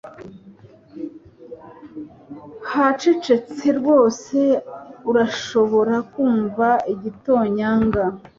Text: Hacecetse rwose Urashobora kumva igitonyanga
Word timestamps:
Hacecetse 2.71 3.65
rwose 3.79 4.39
Urashobora 5.09 5.95
kumva 6.11 6.67
igitonyanga 6.93 8.03